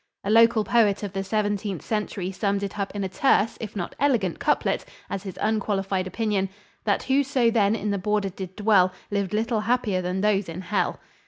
[0.23, 3.93] A local poet of the Seventeenth Century summed it up in a terse if not
[3.99, 6.49] elegant couplet as his unqualified opinion
[6.85, 10.99] "That whoso then in the border did dwell Lived little happier than those in hell."